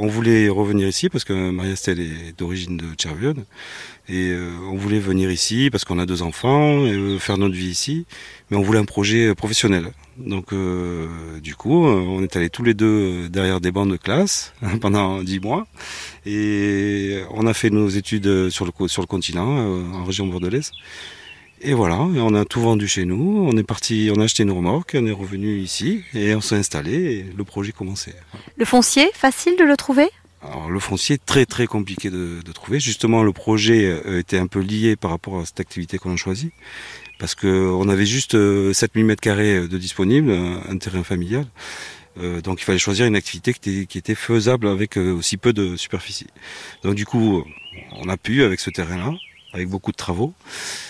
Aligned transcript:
on 0.00 0.06
voulait 0.06 0.48
revenir 0.48 0.88
ici 0.88 1.10
parce 1.10 1.24
que 1.24 1.50
Maria-Estelle 1.50 2.00
est 2.00 2.38
d'origine 2.38 2.78
de 2.78 2.86
Tchervion. 2.94 3.34
Et 4.08 4.30
euh, 4.30 4.50
on 4.72 4.76
voulait 4.76 4.98
venir 4.98 5.30
ici 5.30 5.68
parce 5.70 5.84
qu'on 5.84 5.98
a 5.98 6.06
deux 6.06 6.22
enfants, 6.22 6.84
et, 6.86 6.92
euh, 6.92 7.18
faire 7.18 7.36
notre 7.36 7.54
vie 7.54 7.68
ici. 7.68 8.06
Mais 8.50 8.56
on 8.56 8.62
voulait 8.62 8.78
un 8.78 8.86
projet 8.86 9.34
professionnel. 9.34 9.92
Donc 10.16 10.52
euh, 10.52 11.06
du 11.40 11.54
coup, 11.54 11.84
on 11.86 12.22
est 12.22 12.34
allés 12.34 12.50
tous 12.50 12.64
les 12.64 12.74
deux 12.74 13.28
derrière 13.28 13.60
des 13.60 13.72
bancs 13.72 13.88
de 13.88 13.96
classe 13.96 14.54
pendant 14.80 15.22
dix 15.22 15.38
mois. 15.38 15.66
Et 16.24 17.20
on 17.30 17.46
a 17.46 17.52
fait 17.52 17.70
nos 17.70 17.88
études 17.88 18.48
sur 18.48 18.64
le, 18.64 18.88
sur 18.88 19.02
le 19.02 19.06
continent, 19.06 19.58
en 19.94 20.04
région 20.04 20.26
bordelaise. 20.26 20.72
Et 21.62 21.74
voilà, 21.74 21.98
on 21.98 22.34
a 22.34 22.46
tout 22.46 22.62
vendu 22.62 22.88
chez 22.88 23.04
nous, 23.04 23.46
on 23.46 23.54
est 23.58 23.62
parti, 23.62 24.10
on 24.16 24.20
a 24.20 24.24
acheté 24.24 24.44
nos 24.46 24.54
remorques, 24.54 24.96
on 24.98 25.06
est 25.06 25.12
revenu 25.12 25.58
ici 25.58 26.02
et 26.14 26.34
on 26.34 26.40
s'est 26.40 26.56
installé 26.56 26.92
et 26.92 27.26
le 27.36 27.44
projet 27.44 27.72
commençait. 27.72 28.14
Le 28.56 28.64
foncier, 28.64 29.10
facile 29.12 29.56
de 29.58 29.64
le 29.64 29.76
trouver? 29.76 30.08
Alors, 30.42 30.70
le 30.70 30.80
foncier 30.80 31.18
très 31.18 31.44
très 31.44 31.66
compliqué 31.66 32.08
de, 32.08 32.40
de, 32.42 32.52
trouver. 32.52 32.80
Justement, 32.80 33.22
le 33.22 33.32
projet 33.32 33.84
euh, 33.84 34.20
était 34.20 34.38
un 34.38 34.46
peu 34.46 34.60
lié 34.60 34.96
par 34.96 35.10
rapport 35.10 35.38
à 35.38 35.44
cette 35.44 35.60
activité 35.60 35.98
qu'on 35.98 36.14
a 36.14 36.16
choisie, 36.16 36.50
parce 37.18 37.34
que 37.34 37.46
on 37.46 37.90
avait 37.90 38.06
juste 38.06 38.32
7000 38.72 39.04
mètres 39.04 39.20
carrés 39.20 39.68
de 39.68 39.76
disponible, 39.76 40.32
un 40.32 40.76
terrain 40.78 41.02
familial. 41.02 41.44
Euh, 42.18 42.40
donc 42.40 42.60
il 42.62 42.64
fallait 42.64 42.78
choisir 42.78 43.04
une 43.06 43.16
activité 43.16 43.52
qui 43.52 43.70
était, 43.70 43.86
qui 43.86 43.98
était 43.98 44.14
faisable 44.14 44.66
avec 44.66 44.96
euh, 44.96 45.12
aussi 45.12 45.36
peu 45.36 45.52
de 45.52 45.76
superficie. 45.76 46.26
Donc 46.82 46.94
du 46.94 47.04
coup, 47.04 47.44
on 47.92 48.08
a 48.08 48.16
pu 48.16 48.42
avec 48.42 48.60
ce 48.60 48.70
terrain-là 48.70 49.12
avec 49.52 49.68
beaucoup 49.68 49.92
de 49.92 49.96
travaux. 49.96 50.32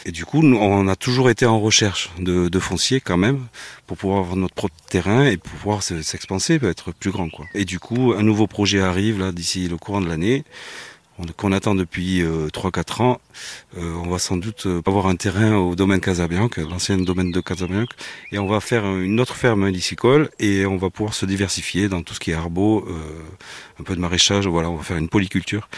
Et 0.07 0.13
du 0.13 0.25
coup, 0.25 0.43
on 0.43 0.89
a 0.89 0.97
toujours 0.97 1.31
été 1.31 1.47
en 1.47 1.61
recherche 1.61 2.11
de, 2.19 2.49
de 2.49 2.59
foncier 2.59 3.01
quand 3.01 3.17
même 3.17 3.47
pour 3.87 3.97
pouvoir 3.97 4.21
avoir 4.21 4.37
notre 4.37 4.55
propre 4.55 4.75
terrain 4.89 5.27
et 5.27 5.37
pouvoir 5.37 5.83
s'expanser, 5.83 6.59
être 6.63 6.93
plus 6.93 7.11
grand. 7.11 7.29
Quoi. 7.29 7.47
Et 7.55 7.65
du 7.65 7.79
coup, 7.79 8.13
un 8.17 8.23
nouveau 8.23 8.47
projet 8.47 8.81
arrive 8.81 9.19
là 9.19 9.33
d'ici 9.33 9.69
le 9.69 9.77
courant 9.77 10.01
de 10.01 10.09
l'année 10.09 10.45
qu'on 11.37 11.53
attend 11.53 11.75
depuis 11.75 12.23
3-4 12.23 12.23
euh, 12.25 13.05
ans. 13.05 13.21
Euh, 13.79 13.95
on 14.05 14.09
va 14.09 14.19
sans 14.19 14.37
doute 14.37 14.67
euh, 14.67 14.83
avoir 14.87 15.07
un 15.07 15.17
terrain 15.17 15.57
au 15.57 15.75
domaine 15.75 16.01
Casabianca, 16.01 16.63
l'ancien 16.63 16.99
domaine 16.99 17.31
de 17.31 17.41
Casabianca, 17.41 17.95
et 18.33 18.39
on 18.39 18.47
va 18.47 18.61
faire 18.61 18.85
une 18.97 19.21
autre 19.21 19.35
ferme 19.35 19.65
indicicole 19.65 20.31
et 20.39 20.67
on 20.67 20.77
va 20.77 20.91
pouvoir 20.91 21.15
se 21.15 21.27
diversifier 21.27 21.89
dans 21.89 22.03
tout 22.03 22.15
ce 22.15 22.21
qui 22.21 22.33
est 22.33 22.35
arbo, 22.35 22.87
un 23.79 23.83
peu 23.83 23.95
de 23.95 24.01
maraîchage, 24.01 24.47
voilà, 24.47 24.71
on 24.71 24.77
va 24.77 24.83
faire 24.83 24.97
une 24.97 25.09
polyculture 25.09 25.69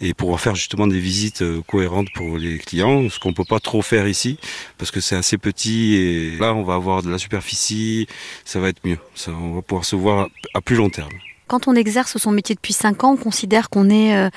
et 0.00 0.14
pouvoir 0.14 0.40
faire 0.40 0.54
justement 0.54 0.86
des 0.86 0.98
visites 0.98 1.44
cohérentes 1.66 2.08
pour 2.14 2.38
les 2.38 2.58
clients, 2.58 3.08
ce 3.08 3.18
qu'on 3.18 3.32
peut 3.32 3.44
pas 3.44 3.60
trop 3.60 3.82
faire 3.82 4.08
ici 4.08 4.38
parce 4.78 4.90
que 4.90 5.00
c'est 5.00 5.16
assez 5.16 5.38
petit 5.38 5.94
et 5.94 6.36
là 6.38 6.54
on 6.54 6.62
va 6.62 6.74
avoir 6.74 7.02
de 7.02 7.10
la 7.10 7.18
superficie, 7.18 8.06
ça 8.44 8.60
va 8.60 8.68
être 8.68 8.84
mieux, 8.84 8.98
ça, 9.14 9.32
on 9.32 9.54
va 9.54 9.62
pouvoir 9.62 9.84
se 9.84 9.96
voir 9.96 10.28
à 10.54 10.60
plus 10.60 10.76
long 10.76 10.90
terme 10.90 11.12
quand 11.46 11.68
on 11.68 11.74
exerce 11.74 12.16
son 12.16 12.30
métier 12.30 12.54
depuis 12.54 12.72
5 12.72 13.04
ans, 13.04 13.12
on 13.12 13.16
considère 13.16 13.68
qu'on 13.68 13.90
est, 13.90 14.16
euh, 14.16 14.30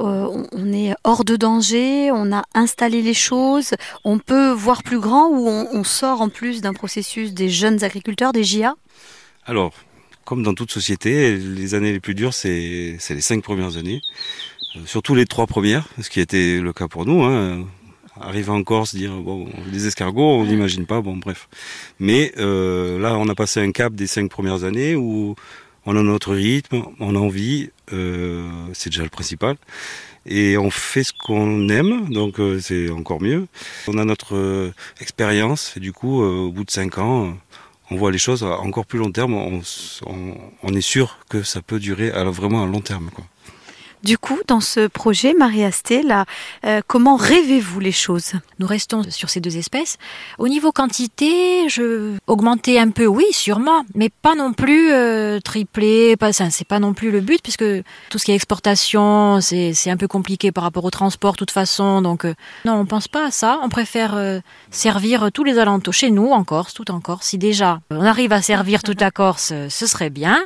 euh, 0.00 0.44
on 0.52 0.72
est 0.72 0.94
hors 1.04 1.24
de 1.24 1.36
danger, 1.36 2.10
on 2.12 2.32
a 2.32 2.42
installé 2.54 3.02
les 3.02 3.14
choses, 3.14 3.74
on 4.04 4.18
peut 4.18 4.50
voir 4.50 4.82
plus 4.82 4.98
grand 4.98 5.28
ou 5.28 5.46
on, 5.48 5.84
sort 5.84 6.20
en 6.20 6.28
plus 6.28 6.62
d'un 6.62 6.72
processus 6.72 7.32
des 7.32 7.48
jeunes 7.48 7.84
agriculteurs, 7.84 8.32
des 8.32 8.42
JA 8.42 8.74
Alors, 9.44 9.72
comme 10.24 10.42
dans 10.42 10.54
toute 10.54 10.72
société, 10.72 11.36
les 11.36 11.74
années 11.74 11.92
les 11.92 12.00
plus 12.00 12.14
dures, 12.14 12.34
c'est 12.34 12.98
les 13.08 13.20
5 13.20 13.42
premières 13.42 13.76
années. 13.76 14.00
Euh, 14.74 14.80
surtout 14.86 15.14
les 15.14 15.26
trois 15.26 15.46
premières, 15.46 15.86
ce 16.00 16.10
qui 16.10 16.20
été 16.20 16.60
le 16.60 16.72
cas 16.72 16.88
pour 16.88 17.06
nous. 17.06 17.22
Hein. 17.22 17.64
Arriver 18.20 18.50
en 18.50 18.64
Corse, 18.64 18.94
dire 18.94 19.12
bon, 19.12 19.46
les 19.70 19.86
escargots, 19.86 20.40
on 20.40 20.44
n'imagine 20.46 20.86
pas, 20.86 21.02
bon 21.02 21.16
bref. 21.16 21.48
Mais 22.00 22.32
là, 22.36 23.16
on 23.18 23.28
a 23.28 23.34
passé 23.34 23.60
un 23.60 23.70
cap 23.72 23.94
des 23.94 24.06
cinq 24.06 24.30
premières 24.30 24.64
années 24.64 24.96
où 24.96 25.36
on 25.86 25.96
a 25.96 26.02
notre 26.02 26.34
rythme, 26.34 26.82
on 27.00 27.14
a 27.14 27.18
envie, 27.18 27.70
euh, 27.92 28.48
c'est 28.74 28.90
déjà 28.90 29.04
le 29.04 29.08
principal. 29.08 29.56
Et 30.28 30.58
on 30.58 30.70
fait 30.70 31.04
ce 31.04 31.12
qu'on 31.12 31.68
aime, 31.68 32.10
donc 32.10 32.40
euh, 32.40 32.58
c'est 32.60 32.90
encore 32.90 33.22
mieux. 33.22 33.46
On 33.86 33.96
a 33.96 34.04
notre 34.04 34.34
euh, 34.34 34.74
expérience, 35.00 35.74
et 35.76 35.80
du 35.80 35.92
coup, 35.92 36.20
au 36.20 36.50
bout 36.50 36.64
de 36.64 36.70
cinq 36.70 36.98
ans, 36.98 37.36
on 37.90 37.96
voit 37.96 38.10
les 38.10 38.18
choses 38.18 38.42
à 38.42 38.58
encore 38.58 38.86
plus 38.86 38.98
long 38.98 39.12
terme. 39.12 39.34
On, 39.34 39.60
on 40.62 40.74
est 40.74 40.80
sûr 40.80 41.18
que 41.28 41.44
ça 41.44 41.62
peut 41.62 41.78
durer 41.78 42.10
à, 42.10 42.24
vraiment 42.24 42.64
à 42.64 42.66
long 42.66 42.80
terme. 42.80 43.10
Quoi. 43.14 43.24
Du 44.02 44.18
coup, 44.18 44.38
dans 44.46 44.60
ce 44.60 44.86
projet, 44.86 45.34
Marie-Asté, 45.34 46.02
euh, 46.64 46.80
comment 46.86 47.16
rêvez-vous 47.16 47.80
les 47.80 47.92
choses? 47.92 48.32
Nous 48.58 48.66
restons 48.66 49.02
sur 49.10 49.30
ces 49.30 49.40
deux 49.40 49.56
espèces. 49.56 49.98
Au 50.38 50.48
niveau 50.48 50.70
quantité, 50.70 51.68
je 51.68 52.12
augmenter 52.26 52.78
un 52.78 52.90
peu, 52.90 53.06
oui, 53.06 53.24
sûrement, 53.32 53.84
mais 53.94 54.10
pas 54.10 54.34
non 54.34 54.52
plus 54.52 54.92
euh, 54.92 55.40
tripler. 55.40 56.16
Pas, 56.16 56.32
c'est 56.32 56.66
pas 56.66 56.78
non 56.78 56.94
plus 56.94 57.10
le 57.10 57.20
but, 57.20 57.40
puisque 57.42 57.64
tout 58.10 58.18
ce 58.18 58.24
qui 58.24 58.32
est 58.32 58.34
exportation, 58.34 59.40
c'est, 59.40 59.74
un 59.90 59.96
peu 59.96 60.08
compliqué 60.08 60.52
par 60.52 60.64
rapport 60.64 60.84
au 60.84 60.90
transport, 60.90 61.32
de 61.32 61.38
toute 61.38 61.50
façon. 61.50 62.02
Donc, 62.02 62.24
euh, 62.24 62.34
non, 62.64 62.74
on 62.74 62.86
pense 62.86 63.08
pas 63.08 63.26
à 63.26 63.30
ça. 63.30 63.58
On 63.62 63.68
préfère 63.68 64.14
euh, 64.14 64.40
servir 64.70 65.30
tous 65.32 65.44
les 65.44 65.58
alentours 65.58 65.94
chez 65.94 66.10
nous, 66.10 66.30
en 66.30 66.44
Corse, 66.44 66.74
tout 66.74 66.90
en 66.90 67.00
Corse. 67.00 67.26
Si 67.26 67.38
déjà 67.38 67.80
on 67.90 68.04
arrive 68.04 68.32
à 68.32 68.42
servir 68.42 68.82
toute 68.82 69.00
la 69.00 69.10
Corse, 69.10 69.52
ce 69.68 69.86
serait 69.86 70.10
bien. 70.10 70.38